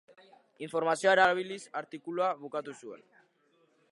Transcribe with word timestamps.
Informazioa 0.67 1.11
erabiliz, 1.17 1.59
artikulua 1.83 2.31
bukatu 2.47 2.75
zuen. 2.79 3.07